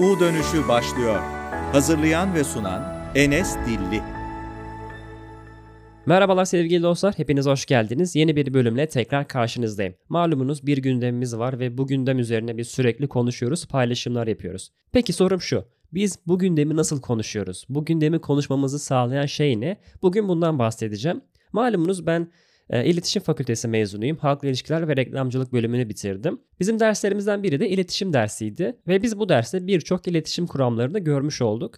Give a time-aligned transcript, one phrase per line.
[0.00, 1.20] U dönüşü başlıyor.
[1.72, 2.82] Hazırlayan ve sunan
[3.14, 4.02] Enes Dilli.
[6.06, 8.16] Merhabalar sevgili dostlar, hepiniz hoş geldiniz.
[8.16, 9.94] Yeni bir bölümle tekrar karşınızdayım.
[10.08, 14.72] Malumunuz bir gündemimiz var ve bu gündem üzerine biz sürekli konuşuyoruz, paylaşımlar yapıyoruz.
[14.92, 17.66] Peki sorum şu, biz bu gündemi nasıl konuşuyoruz?
[17.68, 19.76] Bu gündemi konuşmamızı sağlayan şey ne?
[20.02, 21.20] Bugün bundan bahsedeceğim.
[21.52, 22.28] Malumunuz ben
[22.70, 24.16] e, İletişim Fakültesi mezunuyum.
[24.16, 26.40] Halkla İlişkiler ve Reklamcılık bölümünü bitirdim.
[26.60, 31.74] Bizim derslerimizden biri de iletişim dersiydi ve biz bu derste birçok iletişim kuramlarını görmüş olduk.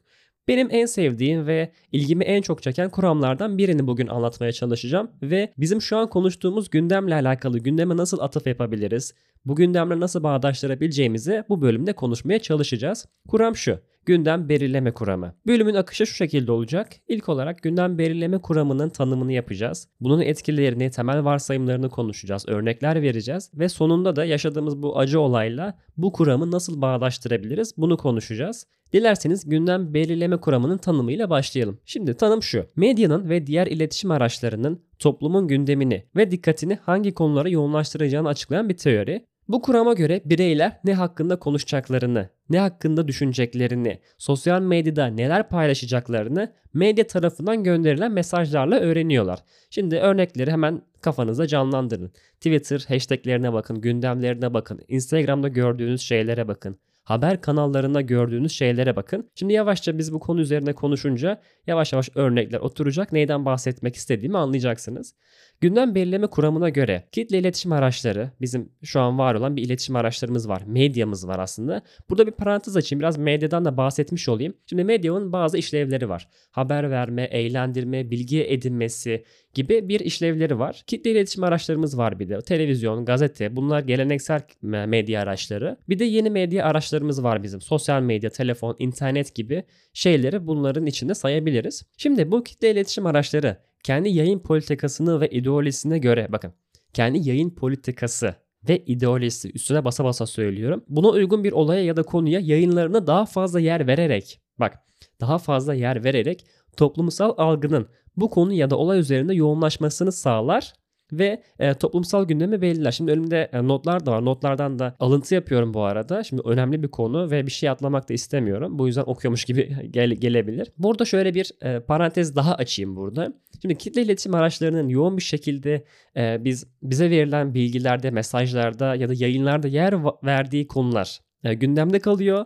[0.49, 5.83] Benim en sevdiğim ve ilgimi en çok çeken kuramlardan birini bugün anlatmaya çalışacağım ve bizim
[5.83, 9.15] şu an konuştuğumuz gündemle alakalı gündeme nasıl atıf yapabiliriz,
[9.45, 13.07] bu gündemle nasıl bağdaştırabileceğimizi bu bölümde konuşmaya çalışacağız.
[13.29, 13.81] Kuram şu.
[14.09, 15.35] Gündem belirleme kuramı.
[15.47, 16.89] Bölümün akışı şu şekilde olacak.
[17.09, 19.89] İlk olarak gündem belirleme kuramının tanımını yapacağız.
[20.01, 26.13] Bunun etkilerini, temel varsayımlarını konuşacağız, örnekler vereceğiz ve sonunda da yaşadığımız bu acı olayla bu
[26.13, 28.67] kuramı nasıl bağdaştırabiliriz bunu konuşacağız.
[28.93, 31.79] Dilerseniz gündem belirleme kuramının tanımıyla başlayalım.
[31.85, 32.67] Şimdi tanım şu.
[32.77, 39.27] Medyanın ve diğer iletişim araçlarının toplumun gündemini ve dikkatini hangi konulara yoğunlaştıracağını açıklayan bir teori.
[39.49, 47.07] Bu kurama göre bireyler ne hakkında konuşacaklarını, ne hakkında düşüneceklerini, sosyal medyada neler paylaşacaklarını medya
[47.07, 49.39] tarafından gönderilen mesajlarla öğreniyorlar.
[49.71, 52.13] Şimdi örnekleri hemen kafanızda canlandırın.
[52.35, 59.31] Twitter hashtaglerine bakın, gündemlerine bakın, Instagram'da gördüğünüz şeylere bakın haber kanallarında gördüğünüz şeylere bakın.
[59.35, 63.13] Şimdi yavaşça biz bu konu üzerine konuşunca yavaş yavaş örnekler oturacak.
[63.13, 65.15] Neyden bahsetmek istediğimi anlayacaksınız.
[65.61, 70.49] Gündem belirleme kuramına göre kitle iletişim araçları bizim şu an var olan bir iletişim araçlarımız
[70.49, 70.63] var.
[70.67, 71.83] Medyamız var aslında.
[72.11, 73.01] Burada bir parantez açayım.
[73.01, 74.55] Biraz medyadan da bahsetmiş olayım.
[74.67, 76.29] Şimdi medyanın bazı işlevleri var.
[76.51, 80.83] Haber verme, eğlendirme, bilgi edinmesi gibi bir işlevleri var.
[80.87, 82.41] Kitle iletişim araçlarımız var bir de.
[82.41, 85.77] Televizyon, gazete bunlar geleneksel medya araçları.
[85.89, 87.61] Bir de yeni medya araçlarımız var bizim.
[87.61, 91.83] Sosyal medya, telefon, internet gibi şeyleri bunların içinde sayabiliriz.
[91.97, 96.53] Şimdi bu kitle iletişim araçları kendi yayın politikasını ve ideolojisine göre bakın
[96.93, 98.35] kendi yayın politikası
[98.69, 100.85] ve ideolojisi üstüne basa basa söylüyorum.
[100.89, 104.79] Buna uygun bir olaya ya da konuya yayınlarına daha fazla yer vererek bak
[105.21, 110.73] daha fazla yer vererek toplumsal algının bu konu ya da olay üzerinde yoğunlaşmasını sağlar
[111.13, 112.91] ve e, toplumsal gündemi belirler.
[112.91, 114.25] Şimdi önümde e, notlar da var.
[114.25, 116.25] Notlardan da alıntı yapıyorum bu arada.
[116.25, 118.79] Şimdi önemli bir konu ve bir şey atlamak da istemiyorum.
[118.79, 120.73] Bu yüzden okuyormuş gibi gel gelebilir.
[120.79, 123.33] Burada şöyle bir e, parantez daha açayım burada.
[123.63, 125.85] Şimdi kitle iletişim araçlarının yoğun bir şekilde
[126.17, 129.95] e, biz bize verilen bilgilerde, mesajlarda ya da yayınlarda yer
[130.25, 132.45] verdiği konular e, gündemde kalıyor.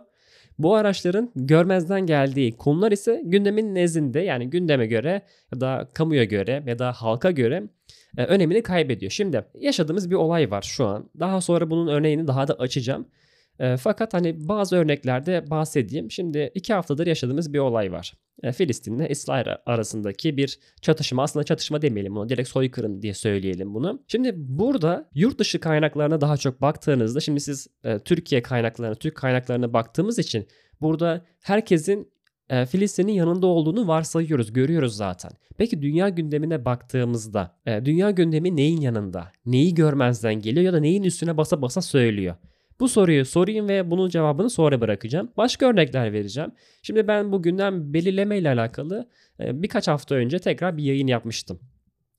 [0.57, 5.21] Bu araçların görmezden geldiği konular ise gündemin nezdinde yani gündeme göre
[5.53, 7.63] ya da kamuya göre ya da halka göre
[8.17, 9.11] e, önemini kaybediyor.
[9.11, 11.09] Şimdi yaşadığımız bir olay var şu an.
[11.19, 13.07] Daha sonra bunun örneğini daha da açacağım.
[13.59, 16.11] E, fakat hani bazı örneklerde bahsedeyim.
[16.11, 18.13] Şimdi iki haftadır yaşadığımız bir olay var.
[18.43, 21.23] E, Filistin ile İsrail arasındaki bir çatışma.
[21.23, 22.29] Aslında çatışma demeyelim bunu.
[22.29, 24.03] Direkt soykırım diye söyleyelim bunu.
[24.07, 29.73] Şimdi burada yurt dışı kaynaklarına daha çok baktığınızda şimdi siz e, Türkiye kaynaklarına, Türk kaynaklarına
[29.73, 30.47] baktığımız için
[30.81, 32.12] burada herkesin
[32.53, 35.31] e, Filistin'in yanında olduğunu varsayıyoruz, görüyoruz zaten.
[35.57, 39.31] Peki dünya gündemine baktığımızda e, dünya gündemi neyin yanında?
[39.45, 42.35] Neyi görmezden geliyor ya da neyin üstüne basa basa söylüyor?
[42.79, 45.31] Bu soruyu sorayım ve bunun cevabını sonra bırakacağım.
[45.37, 46.51] Başka örnekler vereceğim.
[46.81, 49.09] Şimdi ben bu gündem belirleme ile alakalı
[49.39, 51.59] e, birkaç hafta önce tekrar bir yayın yapmıştım.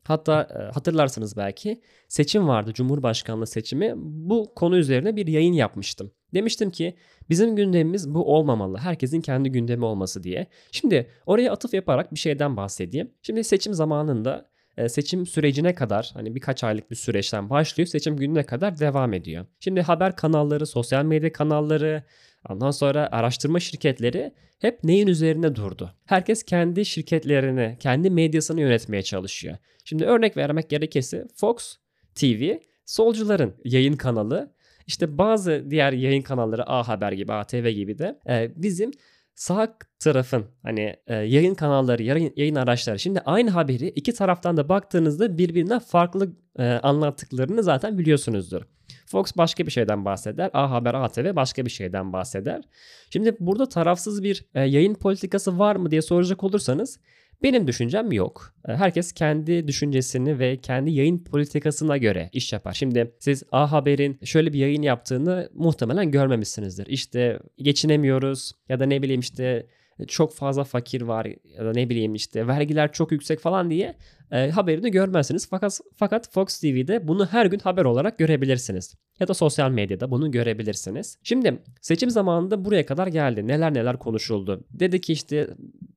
[0.06, 3.92] Hatta hatırlarsınız belki seçim vardı Cumhurbaşkanlığı seçimi.
[3.96, 6.12] Bu konu üzerine bir yayın yapmıştım.
[6.34, 6.94] Demiştim ki
[7.30, 8.78] bizim gündemimiz bu olmamalı.
[8.78, 10.46] Herkesin kendi gündemi olması diye.
[10.72, 13.10] Şimdi oraya atıf yaparak bir şeyden bahsedeyim.
[13.22, 17.86] Şimdi seçim zamanında e, seçim sürecine kadar hani birkaç aylık bir süreçten başlıyor.
[17.86, 19.46] Seçim gününe kadar devam ediyor.
[19.60, 22.02] Şimdi haber kanalları, sosyal medya kanalları,
[22.48, 25.94] ondan sonra araştırma şirketleri hep neyin üzerine durdu?
[26.04, 29.56] Herkes kendi şirketlerini, kendi medyasını yönetmeye çalışıyor.
[29.84, 31.76] Şimdi örnek vermek gerekirse Fox
[32.14, 32.54] TV
[32.86, 34.54] solcuların yayın kanalı.
[34.86, 38.90] İşte bazı diğer yayın kanalları A Haber gibi, ATV gibi de e, bizim
[39.34, 42.98] sağ tarafın hani e, yayın kanalları, yayın, yayın araçları.
[42.98, 48.62] Şimdi aynı haberi iki taraftan da baktığınızda birbirinden farklı e, anlattıklarını zaten biliyorsunuzdur.
[49.06, 50.50] Fox başka bir şeyden bahseder.
[50.52, 52.62] A Haber, ATV başka bir şeyden bahseder.
[53.10, 56.98] Şimdi burada tarafsız bir e, yayın politikası var mı diye soracak olursanız
[57.42, 58.54] benim düşüncem yok.
[58.68, 62.72] E, herkes kendi düşüncesini ve kendi yayın politikasına göre iş yapar.
[62.72, 66.86] Şimdi siz A Haber'in şöyle bir yayın yaptığını muhtemelen görmemişsinizdir.
[66.86, 69.66] İşte geçinemiyoruz ya da ne bileyim işte
[70.08, 71.26] çok fazla fakir var
[71.58, 73.94] ya da ne bileyim işte vergiler çok yüksek falan diye
[74.32, 75.48] e, haberini görmezsiniz.
[75.50, 78.94] Fakat fakat Fox TV'de bunu her gün haber olarak görebilirsiniz.
[79.20, 81.18] Ya da sosyal medyada bunu görebilirsiniz.
[81.22, 83.46] Şimdi seçim zamanında buraya kadar geldi.
[83.46, 84.64] Neler neler konuşuldu.
[84.70, 85.48] Dedi ki işte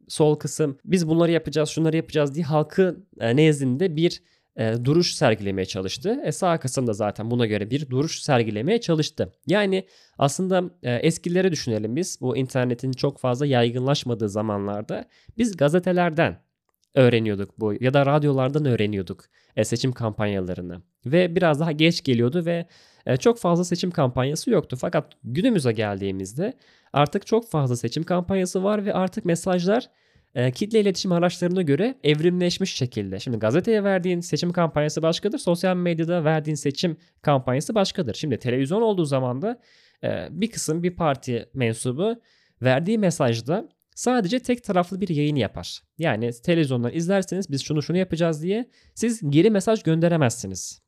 [0.07, 4.21] sol kısım biz bunları yapacağız, şunları yapacağız diye halkı e, nezdinde bir
[4.57, 6.19] e, duruş sergilemeye çalıştı.
[6.23, 9.33] E, sağ kısımda zaten buna göre bir duruş sergilemeye çalıştı.
[9.47, 9.87] Yani
[10.17, 12.17] aslında e, eskileri düşünelim biz.
[12.21, 15.05] Bu internetin çok fazla yaygınlaşmadığı zamanlarda
[15.37, 16.46] biz gazetelerden
[16.95, 19.25] öğreniyorduk bu ya da radyolardan öğreniyorduk
[19.55, 22.67] e, seçim kampanyalarını ve biraz daha geç geliyordu ve
[23.05, 24.77] e, çok fazla seçim kampanyası yoktu.
[24.79, 26.53] Fakat günümüze geldiğimizde
[26.93, 29.89] artık çok fazla seçim kampanyası var ve artık mesajlar
[30.35, 33.19] e, kitle iletişim araçlarına göre evrimleşmiş şekilde.
[33.19, 35.37] Şimdi gazeteye verdiğin seçim kampanyası başkadır.
[35.37, 38.13] Sosyal medyada verdiğin seçim kampanyası başkadır.
[38.13, 39.61] Şimdi televizyon olduğu zaman da
[40.03, 42.15] e, bir kısım bir parti mensubu
[42.61, 45.81] verdiği mesajda sadece tek taraflı bir yayın yapar.
[45.97, 50.81] Yani televizyondan izlerseniz biz şunu şunu yapacağız diye siz geri mesaj gönderemezsiniz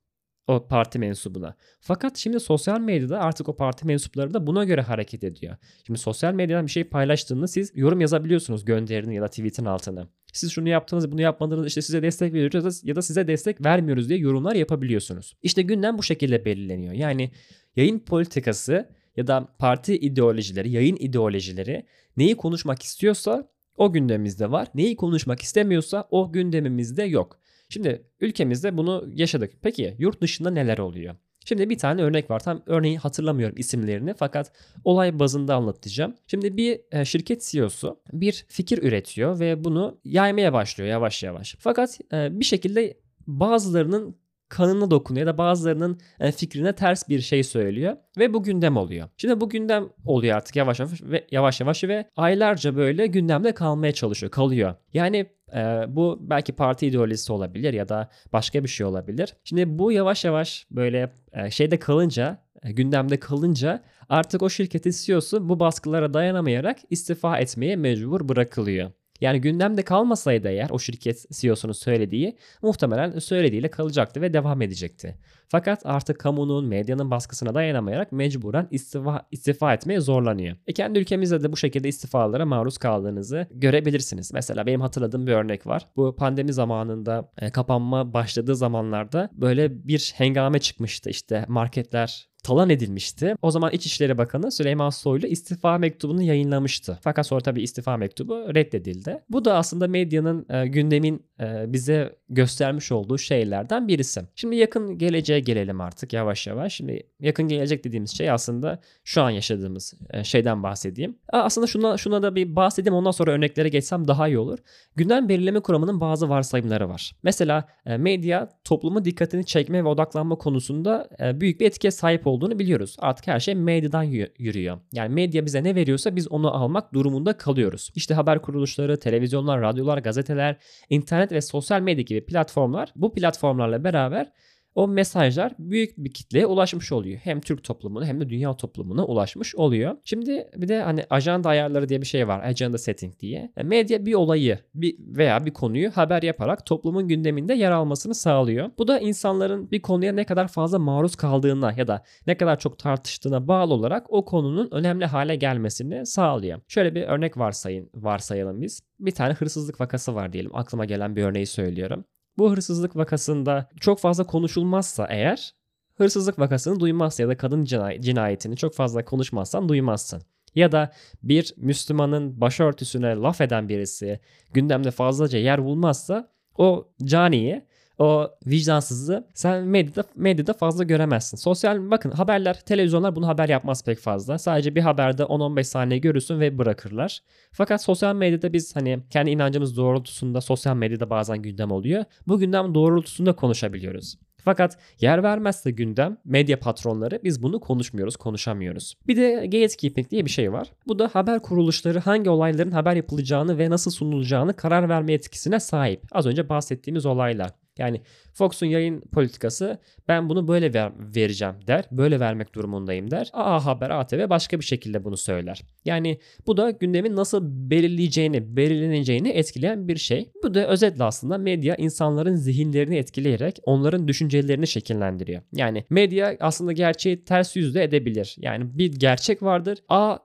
[0.47, 1.55] o parti mensubuna.
[1.81, 5.55] Fakat şimdi sosyal medyada artık o parti mensupları da buna göre hareket ediyor.
[5.87, 10.07] Şimdi sosyal medyadan bir şey paylaştığında siz yorum yazabiliyorsunuz gönderinin ya da tweetin altına.
[10.33, 14.19] Siz şunu yaptınız, bunu yapmadınız, işte size destek veriyoruz ya da size destek vermiyoruz diye
[14.19, 15.35] yorumlar yapabiliyorsunuz.
[15.43, 16.93] İşte gündem bu şekilde belirleniyor.
[16.93, 17.31] Yani
[17.75, 18.89] yayın politikası
[19.19, 21.85] ya da parti ideolojileri, yayın ideolojileri
[22.17, 24.67] neyi konuşmak istiyorsa o gündemimizde var.
[24.75, 27.39] Neyi konuşmak istemiyorsa o gündemimizde yok.
[27.69, 29.53] Şimdi ülkemizde bunu yaşadık.
[29.61, 31.15] Peki yurt dışında neler oluyor?
[31.45, 32.39] Şimdi bir tane örnek var.
[32.39, 34.51] Tam örneği hatırlamıyorum isimlerini fakat
[34.83, 36.15] olay bazında anlatacağım.
[36.27, 41.55] Şimdi bir e, şirket CEO'su bir fikir üretiyor ve bunu yaymaya başlıyor yavaş yavaş.
[41.59, 44.15] Fakat e, bir şekilde bazılarının
[44.49, 49.09] kanına dokunuyor ya da bazılarının e, fikrine ters bir şey söylüyor ve bu gündem oluyor.
[49.17, 53.91] Şimdi bu gündem oluyor artık yavaş yavaş ve yavaş yavaş ve aylarca böyle gündemde kalmaya
[53.91, 54.75] çalışıyor, kalıyor.
[54.93, 59.35] Yani e, bu belki parti ideolojisi olabilir ya da başka bir şey olabilir.
[59.43, 65.49] Şimdi bu yavaş yavaş böyle e, şeyde kalınca, e, gündemde kalınca artık o şirketin CEO'su
[65.49, 68.91] bu baskılara dayanamayarak istifa etmeye mecbur bırakılıyor.
[69.21, 75.15] Yani gündemde kalmasaydı eğer o şirket CEO'sunun söylediği muhtemelen söylediğiyle kalacaktı ve devam edecekti.
[75.47, 80.57] Fakat artık kamunun, medyanın baskısına dayanamayarak mecburen istifa, istifa etmeye zorlanıyor.
[80.67, 84.33] E kendi ülkemizde de bu şekilde istifalara maruz kaldığınızı görebilirsiniz.
[84.33, 85.87] Mesela benim hatırladığım bir örnek var.
[85.95, 91.09] Bu pandemi zamanında e, kapanma başladığı zamanlarda böyle bir hengame çıkmıştı.
[91.09, 93.35] İşte marketler talan edilmişti.
[93.41, 96.99] O zaman İçişleri Bakanı Süleyman Soylu istifa mektubunu yayınlamıştı.
[97.01, 99.19] Fakat sonra tabii istifa mektubu reddedildi.
[99.29, 104.21] Bu da aslında medyanın e, gündemin e, bize göstermiş olduğu şeylerden birisi.
[104.35, 106.73] Şimdi yakın geleceğe gelelim artık yavaş yavaş.
[106.73, 111.17] Şimdi yakın gelecek dediğimiz şey aslında şu an yaşadığımız e, şeyden bahsedeyim.
[111.29, 114.59] Aslında şuna, şuna da bir bahsedeyim ondan sonra örneklere geçsem daha iyi olur.
[114.95, 117.15] Gündem belirleme kuramının bazı varsayımları var.
[117.23, 122.59] Mesela e, medya toplumun dikkatini çekme ve odaklanma konusunda e, büyük bir etkiye sahip olduğunu
[122.59, 122.95] biliyoruz.
[122.99, 124.03] Artık her şey medyadan
[124.37, 124.77] yürüyor.
[124.91, 127.91] Yani medya bize ne veriyorsa biz onu almak durumunda kalıyoruz.
[127.95, 130.57] İşte haber kuruluşları, televizyonlar, radyolar, gazeteler,
[130.89, 134.31] internet ve sosyal medya gibi platformlar bu platformlarla beraber
[134.79, 137.19] o mesajlar büyük bir kitleye ulaşmış oluyor.
[137.23, 139.97] Hem Türk toplumuna hem de dünya toplumuna ulaşmış oluyor.
[140.03, 142.41] Şimdi bir de hani ajanda ayarları diye bir şey var.
[142.43, 143.51] Agenda setting diye.
[143.57, 148.71] E, medya bir olayı bir veya bir konuyu haber yaparak toplumun gündeminde yer almasını sağlıyor.
[148.77, 152.79] Bu da insanların bir konuya ne kadar fazla maruz kaldığına ya da ne kadar çok
[152.79, 156.59] tartıştığına bağlı olarak o konunun önemli hale gelmesini sağlıyor.
[156.67, 158.81] Şöyle bir örnek varsayın, varsayalım biz.
[158.99, 160.55] Bir tane hırsızlık vakası var diyelim.
[160.55, 162.05] Aklıma gelen bir örneği söylüyorum.
[162.39, 165.53] Bu hırsızlık vakasında çok fazla konuşulmazsa eğer
[165.95, 167.63] hırsızlık vakasını duymazsa ya da kadın
[168.01, 170.21] cinayetini çok fazla konuşmazsan duymazsın.
[170.55, 170.91] Ya da
[171.23, 174.19] bir Müslümanın başörtüsüne laf eden birisi
[174.53, 177.67] gündemde fazlaca yer bulmazsa o caniye
[177.99, 181.37] o vicdansızlığı sen medyada, medyada fazla göremezsin.
[181.37, 184.37] Sosyal bakın haberler, televizyonlar bunu haber yapmaz pek fazla.
[184.37, 187.19] Sadece bir haberde 10-15 saniye görürsün ve bırakırlar.
[187.51, 192.05] Fakat sosyal medyada biz hani kendi inancımız doğrultusunda sosyal medyada bazen gündem oluyor.
[192.27, 194.17] Bu gündem doğrultusunda konuşabiliyoruz.
[194.43, 198.95] Fakat yer vermezse gündem, medya patronları biz bunu konuşmuyoruz, konuşamıyoruz.
[199.07, 200.71] Bir de gatekeeping diye bir şey var.
[200.87, 206.03] Bu da haber kuruluşları hangi olayların haber yapılacağını ve nasıl sunulacağını karar verme etkisine sahip.
[206.11, 207.51] Az önce bahsettiğimiz olaylar.
[207.79, 208.01] Yani
[208.33, 211.85] Fox'un yayın politikası ben bunu böyle ver, vereceğim der.
[211.91, 213.29] Böyle vermek durumundayım der.
[213.33, 215.61] A Haber, ATV başka bir şekilde bunu söyler.
[215.85, 220.31] Yani bu da gündemin nasıl belirleyeceğini, belirleneceğini etkileyen bir şey.
[220.43, 225.41] Bu da özetle aslında medya insanların zihinlerini etkileyerek onların düşüncelerini şekillendiriyor.
[225.53, 228.35] Yani medya aslında gerçeği ters yüzde edebilir.
[228.39, 229.79] Yani bir gerçek vardır.
[229.89, 230.17] A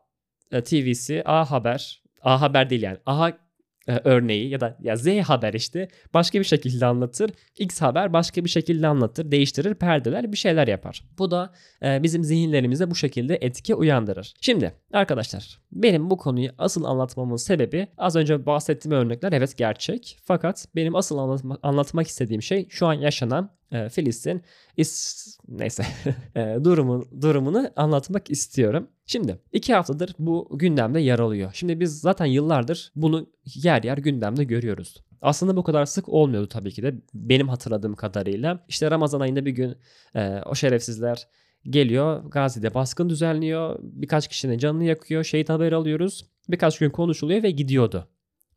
[0.52, 2.98] e, TV'si, A Haber, A Haber değil yani.
[3.06, 3.30] A
[3.88, 7.30] e, örneği ya da ya Z haber işte başka bir şekilde anlatır.
[7.58, 9.30] X haber başka bir şekilde anlatır.
[9.30, 11.04] Değiştirir, perdeler bir şeyler yapar.
[11.18, 14.34] Bu da e, bizim zihinlerimize bu şekilde etki uyandırır.
[14.40, 20.18] Şimdi arkadaşlar benim bu konuyu asıl anlatmamın sebebi az önce bahsettiğim örnekler evet gerçek.
[20.24, 24.42] Fakat benim asıl anlatma, anlatmak istediğim şey şu an yaşanan e, Filistin
[24.76, 25.84] is neyse
[26.36, 28.88] e, durumun durumunu anlatmak istiyorum.
[29.06, 31.50] Şimdi iki haftadır bu gündemde yer alıyor.
[31.54, 35.04] Şimdi biz zaten yıllardır bunu yer yer gündemde görüyoruz.
[35.22, 38.64] Aslında bu kadar sık olmuyordu tabii ki de benim hatırladığım kadarıyla.
[38.68, 39.76] İşte Ramazan ayında bir gün
[40.14, 41.28] e, o şerefsizler
[41.64, 43.78] geliyor Gazi'de baskın düzenliyor.
[43.82, 45.24] Birkaç kişinin canını yakıyor.
[45.24, 46.26] Şehit haberi alıyoruz.
[46.48, 48.08] Birkaç gün konuşuluyor ve gidiyordu.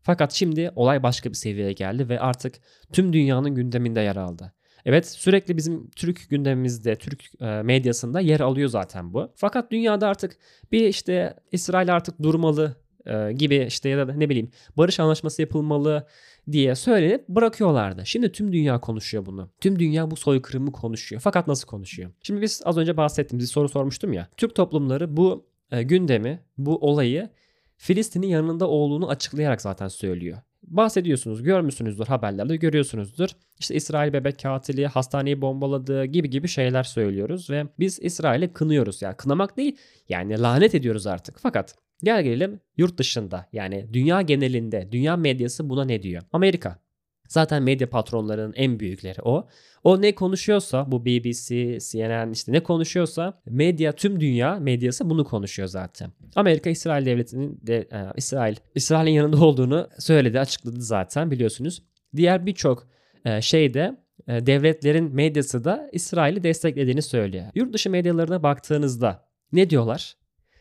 [0.01, 2.55] Fakat şimdi olay başka bir seviyeye geldi ve artık
[2.93, 4.53] tüm dünyanın gündeminde yer aldı.
[4.85, 9.31] Evet sürekli bizim Türk gündemimizde, Türk e, medyasında yer alıyor zaten bu.
[9.35, 10.37] Fakat dünyada artık
[10.71, 16.07] bir işte İsrail artık durmalı e, gibi işte ya da ne bileyim barış anlaşması yapılmalı
[16.51, 18.05] diye söylenip bırakıyorlardı.
[18.05, 19.49] Şimdi tüm dünya konuşuyor bunu.
[19.61, 21.21] Tüm dünya bu soykırımı konuşuyor.
[21.21, 22.11] Fakat nasıl konuşuyor?
[22.21, 24.27] Şimdi biz az önce bahsettiğimiz bir soru sormuştum ya.
[24.37, 27.29] Türk toplumları bu e, gündemi, bu olayı
[27.77, 33.29] Filistin'in yanında olduğunu açıklayarak zaten söylüyor bahsediyorsunuz, görmüşsünüzdür haberlerde görüyorsunuzdur.
[33.59, 39.01] İşte İsrail bebek katili hastaneyi bombaladı gibi gibi şeyler söylüyoruz ve biz İsrail'i kınıyoruz.
[39.01, 39.77] Yani kınamak değil
[40.09, 41.39] yani lanet ediyoruz artık.
[41.39, 46.23] Fakat gel gelelim yurt dışında yani dünya genelinde dünya medyası buna ne diyor?
[46.31, 46.79] Amerika
[47.27, 49.47] Zaten medya patronlarının en büyükleri o.
[49.83, 55.67] O ne konuşuyorsa bu BBC, CNN işte ne konuşuyorsa medya tüm dünya medyası bunu konuşuyor
[55.67, 56.11] zaten.
[56.35, 61.83] Amerika İsrail devletinin de e, İsrail İsrail'in yanında olduğunu söyledi, açıkladı zaten biliyorsunuz.
[62.15, 62.87] Diğer birçok
[63.25, 67.45] e, şeyde e, devletlerin medyası da İsrail'i desteklediğini söylüyor.
[67.55, 70.15] Yurt dışı medyalarına baktığınızda ne diyorlar?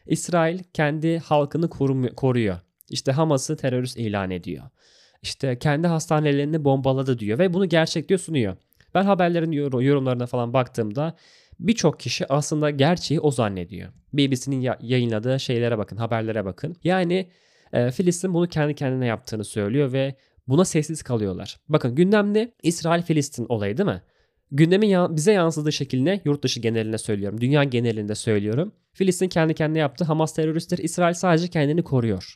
[0.07, 1.71] İsrail kendi halkını
[2.17, 2.57] koruyor.
[2.91, 4.65] İşte Hamas'ı terörist ilan ediyor
[5.27, 8.57] işte kendi hastanelerini bombaladı diyor ve bunu gerçek diyor sunuyor.
[8.95, 11.17] Ben haberlerin yorumlarına falan baktığımda
[11.61, 13.89] birçok kişi aslında gerçeği o zannediyor.
[14.13, 16.77] BBC'nin yayınladığı şeylere bakın, haberlere bakın.
[16.85, 17.29] Yani
[17.73, 20.15] e, Filistin bunu kendi kendine yaptığını söylüyor ve
[20.49, 21.61] buna sessiz kalıyorlar.
[21.69, 24.03] Bakın gündemde İsrail-Filistin olayı değil mi?
[24.51, 27.41] Gündemin ya- bize yansıdığı şekilde yurt dışı geneline söylüyorum.
[27.41, 28.73] Dünya genelinde söylüyorum.
[28.93, 30.05] Filistin kendi kendine yaptı.
[30.05, 30.79] Hamas teröristtir.
[30.79, 32.35] İsrail sadece kendini koruyor.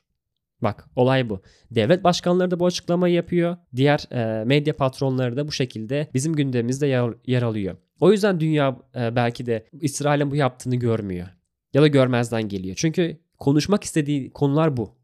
[0.62, 1.40] Bak olay bu.
[1.70, 3.56] Devlet başkanları da bu açıklamayı yapıyor.
[3.76, 7.76] Diğer e, medya patronları da bu şekilde bizim gündemimizde yer, yer alıyor.
[8.00, 11.26] O yüzden dünya e, belki de İsrail'in bu yaptığını görmüyor.
[11.74, 12.76] Ya da görmezden geliyor.
[12.76, 14.94] Çünkü konuşmak istediği konular bu.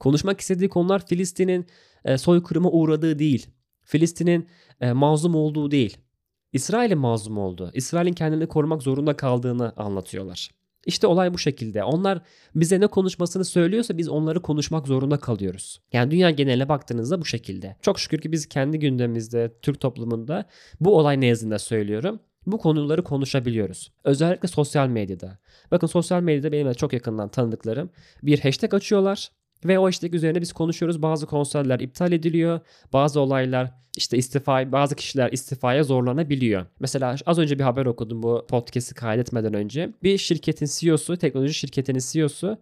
[0.00, 1.66] Konuşmak istediği konular Filistin'in
[2.04, 3.46] e, soykırıma uğradığı değil.
[3.82, 4.48] Filistin'in
[4.80, 5.96] e, mazlum olduğu değil.
[6.52, 10.50] İsrail'in mazlum olduğu, İsrail'in kendini korumak zorunda kaldığını anlatıyorlar.
[10.86, 11.84] İşte olay bu şekilde.
[11.84, 12.22] Onlar
[12.54, 15.80] bize ne konuşmasını söylüyorsa biz onları konuşmak zorunda kalıyoruz.
[15.92, 17.76] Yani dünya geneline baktığınızda bu şekilde.
[17.82, 20.44] Çok şükür ki biz kendi gündemimizde, Türk toplumunda
[20.80, 22.20] bu olay nezdinde söylüyorum.
[22.46, 23.92] Bu konuları konuşabiliyoruz.
[24.04, 25.38] Özellikle sosyal medyada.
[25.70, 27.90] Bakın sosyal medyada benim de çok yakından tanıdıklarım
[28.22, 29.30] bir hashtag açıyorlar.
[29.64, 31.02] Ve o hashtag üzerine biz konuşuyoruz.
[31.02, 32.60] Bazı konserler iptal ediliyor.
[32.92, 36.66] Bazı olaylar işte istifa, bazı kişiler istifaya zorlanabiliyor.
[36.80, 39.90] Mesela az önce bir haber okudum bu podcast'i kaydetmeden önce.
[40.02, 42.58] Bir şirketin CEO'su, teknoloji şirketinin CEO'su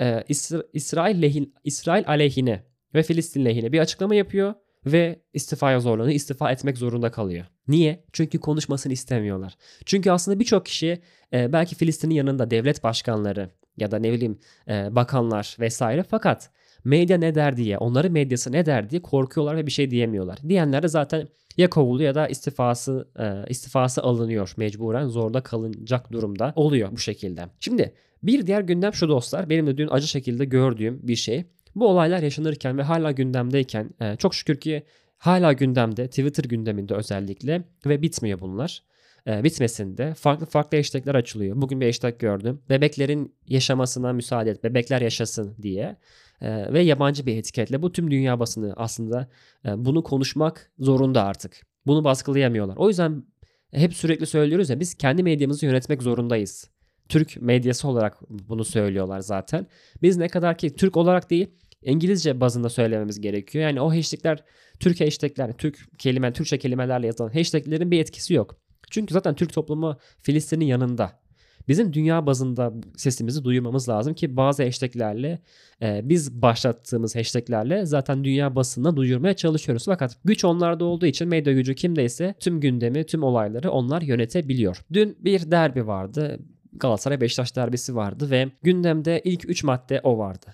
[0.00, 0.24] e,
[0.72, 2.62] İsrail, lehin, İsrail aleyhine
[2.94, 4.54] ve Filistin lehine bir açıklama yapıyor
[4.86, 6.14] ve istifaya zorlanıyor.
[6.14, 7.46] İstifa etmek zorunda kalıyor.
[7.68, 8.04] Niye?
[8.12, 9.56] Çünkü konuşmasını istemiyorlar.
[9.86, 14.38] Çünkü aslında birçok kişi e, belki Filistin'in yanında devlet başkanları ya da ne bileyim
[14.68, 16.50] e, bakanlar vesaire fakat
[16.84, 20.38] medya ne der diye, onların medyası ne der diye korkuyorlar ve bir şey diyemiyorlar.
[20.48, 26.52] Diyenler de zaten ya kovuluyor ya da istifası e, istifası alınıyor mecburen zorda kalınacak durumda
[26.56, 27.48] oluyor bu şekilde.
[27.60, 31.44] Şimdi bir diğer gündem şu dostlar benim de dün acı şekilde gördüğüm bir şey.
[31.74, 34.82] Bu olaylar yaşanırken ve hala gündemdeyken e, çok şükür ki
[35.18, 38.82] hala gündemde Twitter gündeminde özellikle ve bitmiyor bunlar
[39.26, 41.60] e, bitmesinde farklı farklı hashtagler açılıyor.
[41.60, 42.60] Bugün bir hashtag gördüm.
[42.70, 45.96] Bebeklerin yaşamasına müsaade et, bebekler yaşasın diye.
[46.40, 49.28] E, ve yabancı bir etiketle bu tüm dünya basını aslında
[49.64, 51.60] e, bunu konuşmak zorunda artık.
[51.86, 52.76] Bunu baskılayamıyorlar.
[52.76, 53.24] O yüzden
[53.72, 56.70] hep sürekli söylüyoruz ya biz kendi medyamızı yönetmek zorundayız.
[57.08, 59.66] Türk medyası olarak bunu söylüyorlar zaten.
[60.02, 61.50] Biz ne kadar ki Türk olarak değil
[61.82, 63.64] İngilizce bazında söylememiz gerekiyor.
[63.64, 64.44] Yani o hashtagler
[64.80, 68.56] Türk hashtagler, Türk kelime, Türkçe kelimelerle yazılan hashtaglerin bir etkisi yok.
[68.92, 71.22] Çünkü zaten Türk toplumu Filistin'in yanında.
[71.68, 75.42] Bizim dünya bazında sesimizi duyurmamız lazım ki bazı hashtaglerle
[75.82, 79.84] e, biz başlattığımız hashtaglerle zaten dünya basınına duyurmaya çalışıyoruz.
[79.84, 84.84] Fakat güç onlarda olduğu için medya gücü kimdeyse tüm gündemi, tüm olayları onlar yönetebiliyor.
[84.92, 86.38] Dün bir derbi vardı.
[86.72, 90.46] Galatasaray Beşiktaş derbisi vardı ve gündemde ilk 3 madde o vardı.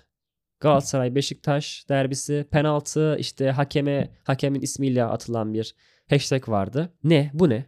[0.59, 5.75] Galatasaray Beşiktaş derbisi, penaltı, işte hakeme hakemin ismiyle atılan bir
[6.09, 6.93] hashtag vardı.
[7.03, 7.31] Ne?
[7.33, 7.65] Bu ne?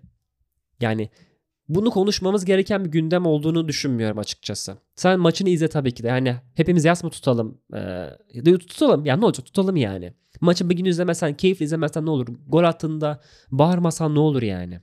[0.82, 1.10] Yani
[1.70, 4.78] bunu konuşmamız gereken bir gündem olduğunu düşünmüyorum açıkçası.
[4.96, 6.08] Sen maçını izle tabii ki de.
[6.08, 7.58] Yani hepimiz yas mı tutalım?
[7.76, 9.06] Ee, tutalım.
[9.06, 9.46] Yani ne olacak?
[9.46, 10.14] Tutalım yani.
[10.42, 12.28] Maçı bir gün izlemezsen, keyifli izlemezsen ne olur?
[12.48, 13.22] Gol attığında
[13.52, 14.80] bağırmasan ne olur yani?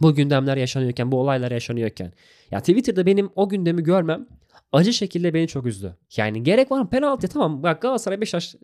[0.00, 2.12] Bu gündemler yaşanıyorken, bu olaylar yaşanıyorken.
[2.50, 4.26] Ya Twitter'da benim o gündemi görmem
[4.72, 5.96] acı şekilde beni çok üzdü.
[6.16, 6.90] Yani gerek var mı?
[6.90, 7.62] Penaltı tamam.
[7.62, 8.56] Bak Galatasaray Beşiktaş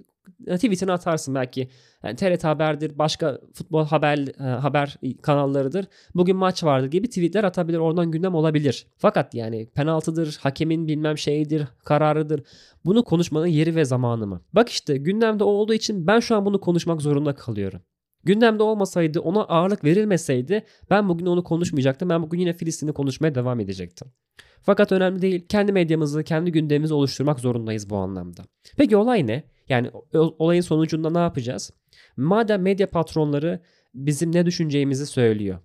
[0.46, 1.68] tweetini atarsın belki.
[2.02, 5.86] Yani TRT Haber'dir, başka futbol haber e, haber kanallarıdır.
[6.14, 7.78] Bugün maç vardı gibi tweetler atabilir.
[7.78, 8.86] Oradan gündem olabilir.
[8.96, 12.42] Fakat yani penaltıdır, hakemin bilmem şeyidir, kararıdır.
[12.84, 14.40] Bunu konuşmanın yeri ve zamanı mı?
[14.52, 17.80] Bak işte gündemde olduğu için ben şu an bunu konuşmak zorunda kalıyorum.
[18.28, 22.08] Gündemde olmasaydı ona ağırlık verilmeseydi ben bugün onu konuşmayacaktım.
[22.08, 24.08] Ben bugün yine Filistin'i konuşmaya devam edecektim.
[24.62, 25.46] Fakat önemli değil.
[25.48, 28.42] Kendi medyamızı, kendi gündemimizi oluşturmak zorundayız bu anlamda.
[28.76, 29.42] Peki olay ne?
[29.68, 31.70] Yani olayın sonucunda ne yapacağız?
[32.16, 33.60] Madem medya patronları
[33.94, 35.58] bizim ne düşüneceğimizi söylüyor.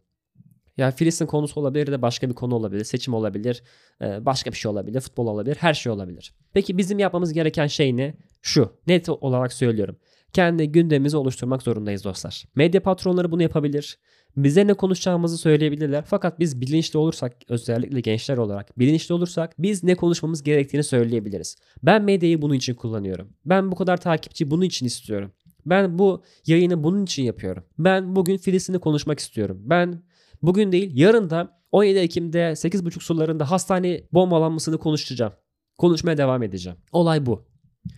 [0.77, 2.83] Ya Filistin konusu olabilir de başka bir konu olabilir.
[2.83, 3.63] Seçim olabilir.
[4.01, 5.01] E, başka bir şey olabilir.
[5.01, 5.57] Futbol olabilir.
[5.59, 6.33] Her şey olabilir.
[6.53, 8.15] Peki bizim yapmamız gereken şey ne?
[8.41, 8.71] Şu.
[8.87, 9.97] Net olarak söylüyorum.
[10.33, 12.43] Kendi gündemimizi oluşturmak zorundayız dostlar.
[12.55, 13.97] Medya patronları bunu yapabilir.
[14.37, 16.03] Bize ne konuşacağımızı söyleyebilirler.
[16.07, 21.55] Fakat biz bilinçli olursak özellikle gençler olarak bilinçli olursak biz ne konuşmamız gerektiğini söyleyebiliriz.
[21.83, 23.29] Ben medyayı bunun için kullanıyorum.
[23.45, 25.31] Ben bu kadar takipçi bunun için istiyorum.
[25.65, 27.63] Ben bu yayını bunun için yapıyorum.
[27.79, 29.61] Ben bugün Filistin'i konuşmak istiyorum.
[29.63, 30.03] Ben
[30.41, 35.33] bugün değil yarın da 17 Ekim'de 8.30 sularında hastane bombalanmasını konuşacağım.
[35.77, 36.77] Konuşmaya devam edeceğim.
[36.91, 37.45] Olay bu.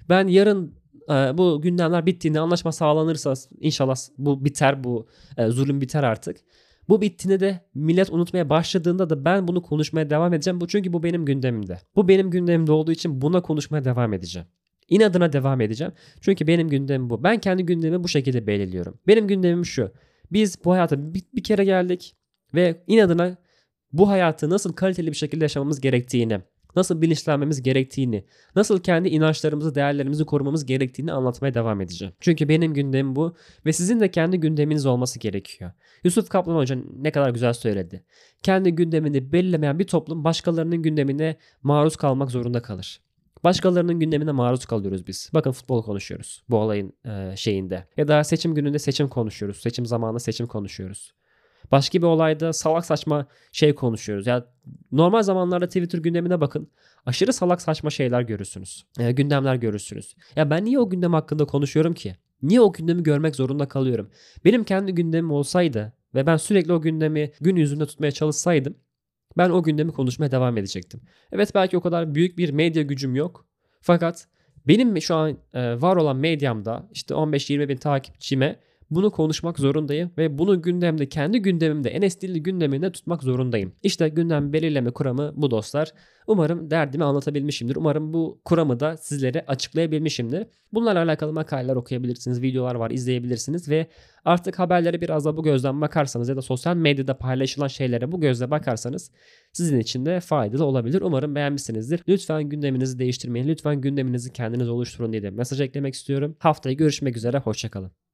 [0.10, 5.08] Ben yarın bu gündemler bittiğinde anlaşma sağlanırsa inşallah bu biter bu
[5.38, 6.38] e, zulüm biter artık.
[6.90, 10.62] Bu bittiğinde de millet unutmaya başladığında da ben bunu konuşmaya devam edeceğim.
[10.62, 11.80] Bu çünkü bu benim gündemimde.
[11.96, 14.48] Bu benim gündemimde olduğu için buna konuşmaya devam edeceğim.
[14.90, 15.94] İnadına devam edeceğim.
[16.22, 17.24] Çünkü benim gündemim bu.
[17.24, 19.00] Ben kendi gündemimi bu şekilde belirliyorum.
[19.08, 19.92] Benim gündemim şu.
[20.32, 22.16] Biz bu hayata bir, bir kere geldik
[22.54, 23.38] ve inadına
[23.94, 26.42] bu hayatı nasıl kaliteli bir şekilde yaşamamız gerektiğini,
[26.76, 32.14] nasıl bilinçlenmemiz gerektiğini, nasıl kendi inançlarımızı, değerlerimizi korumamız gerektiğini anlatmaya devam edeceğim.
[32.20, 35.72] Çünkü benim gündemim bu ve sizin de kendi gündeminiz olması gerekiyor.
[36.04, 38.04] Yusuf Kaplan Hoca ne kadar güzel söyledi.
[38.44, 43.02] Kendi gündemini belirlemeyen bir toplum başkalarının gündemine maruz kalmak zorunda kalır.
[43.44, 45.30] Başkalarının gündemine maruz kalıyoruz biz.
[45.34, 47.88] Bakın futbol konuşuyoruz bu olayın e, şeyinde.
[47.98, 49.58] Ya da seçim gününde seçim konuşuyoruz.
[49.58, 51.14] Seçim zamanında seçim konuşuyoruz.
[51.72, 54.28] Başka bir olayda salak saçma şey konuşuyoruz.
[54.28, 54.44] Ya yani
[54.92, 56.70] normal zamanlarda Twitter gündemine bakın.
[57.06, 58.86] Aşırı salak saçma şeyler görürsünüz.
[59.00, 60.16] E, gündemler görürsünüz.
[60.36, 62.16] Ya ben niye o gündem hakkında konuşuyorum ki?
[62.42, 64.10] Niye o gündemi görmek zorunda kalıyorum?
[64.46, 68.76] Benim kendi gündemim olsaydı ve ben sürekli o gündemi gün yüzünde tutmaya çalışsaydım
[69.38, 71.02] ben o gündemi konuşmaya devam edecektim.
[71.32, 73.46] Evet belki o kadar büyük bir medya gücüm yok.
[73.82, 74.28] Fakat
[74.68, 80.38] benim şu an e, var olan medyamda işte 15-20 bin takipçime bunu konuşmak zorundayım ve
[80.38, 83.74] bunu gündemde kendi gündemimde Enes Dilli gündeminde tutmak zorundayım.
[83.84, 85.92] İşte gündem belirleme kuramı bu dostlar.
[86.28, 87.76] Umarım derdimi anlatabilmişimdir.
[87.76, 90.48] Umarım bu kuramı da sizlere açıklayabilmişimdir.
[90.74, 93.88] Bunlarla alakalı makaleler okuyabilirsiniz, videolar var izleyebilirsiniz ve
[94.26, 98.52] artık haberlere biraz da bu gözden bakarsanız ya da sosyal medyada paylaşılan şeylere bu gözle
[98.52, 99.12] bakarsanız
[99.54, 101.02] sizin için de faydalı olabilir.
[101.02, 102.04] Umarım beğenmişsinizdir.
[102.08, 103.48] Lütfen gündeminizi değiştirmeyin.
[103.48, 106.36] Lütfen gündeminizi kendiniz oluşturun diye de mesaj eklemek istiyorum.
[106.40, 107.38] Haftaya görüşmek üzere.
[107.38, 108.05] Hoşçakalın.